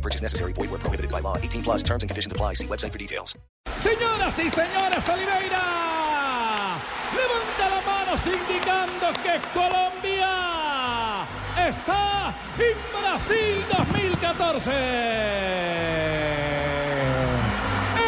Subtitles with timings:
[0.00, 0.54] No purchase necessary.
[0.54, 1.36] Void where prohibited by law.
[1.36, 2.54] 18 plus terms and conditions apply.
[2.54, 3.36] See website for details.
[3.80, 6.78] Señoras y señores, Oliveira
[7.12, 11.26] levanta la mano indicando que Colombia
[11.68, 14.70] está en Brasil 2014.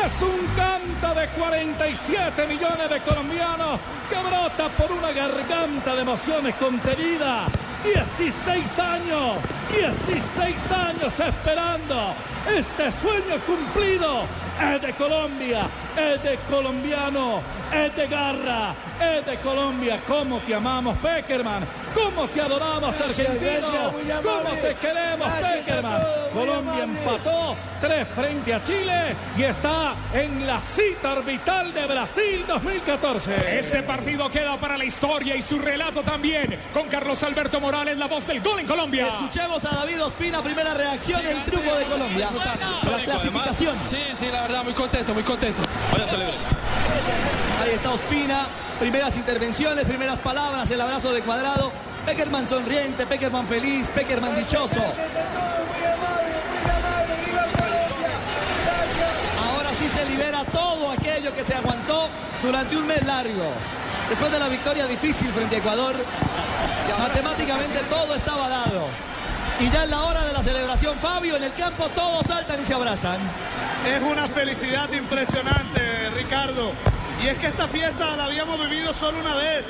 [0.05, 6.55] Es un canto de 47 millones de colombianos que brota por una garganta de emociones
[6.55, 7.49] contenida.
[7.85, 9.37] 16 años,
[9.73, 12.15] 16 años esperando
[12.47, 14.25] este sueño cumplido.
[14.61, 17.41] Es de Colombia, es de colombiano,
[17.73, 19.99] es de garra, es de Colombia.
[20.07, 21.65] ¿Cómo te amamos, Peckerman?
[21.95, 23.93] ¿Cómo te adoramos, argentino?
[24.23, 26.03] ¿Cómo te queremos, Peckerman?
[26.83, 33.59] Empató tres frente a Chile y está en la cita orbital de Brasil 2014.
[33.59, 38.07] Este partido queda para la historia y su relato también con Carlos Alberto Morales, la
[38.07, 39.07] voz del gol en Colombia.
[39.07, 42.29] Escuchemos a David Ospina, primera reacción, el triunfo de Colombia.
[42.91, 43.77] La clasificación.
[43.85, 45.63] Sí, sí, la verdad, muy contento, muy contento.
[45.93, 46.07] Vaya.
[47.63, 48.47] Ahí está Ospina,
[48.81, 51.71] primeras intervenciones, primeras palabras, el abrazo de cuadrado.
[52.05, 54.83] Peckerman sonriente, Peckerman feliz, Peckerman dichoso.
[61.33, 62.09] Que se aguantó
[62.43, 63.53] durante un mes largo.
[64.09, 65.95] Después de la victoria difícil frente a Ecuador,
[66.99, 68.89] matemáticamente todo estaba dado.
[69.61, 72.65] Y ya es la hora de la celebración, Fabio, en el campo todos saltan y
[72.65, 73.19] se abrazan.
[73.87, 76.73] Es una felicidad impresionante, Ricardo.
[77.23, 79.65] Y es que esta fiesta la habíamos vivido solo una vez,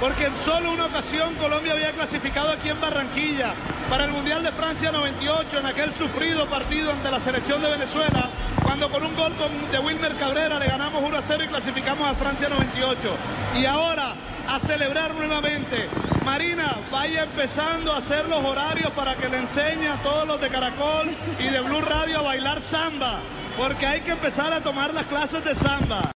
[0.00, 3.54] porque en solo una ocasión Colombia había clasificado aquí en Barranquilla
[3.90, 8.30] para el Mundial de Francia 98, en aquel sufrido partido ante la selección de Venezuela,
[8.72, 9.34] cuando con un gol
[9.70, 12.98] de Wilmer Cabrera le ganamos 1 a 0 y clasificamos a Francia 98.
[13.60, 14.14] Y ahora
[14.48, 15.90] a celebrar nuevamente.
[16.24, 20.48] Marina, vaya empezando a hacer los horarios para que le enseñe a todos los de
[20.48, 23.18] Caracol y de Blue Radio a bailar samba,
[23.58, 26.10] porque hay que empezar a tomar las clases de samba.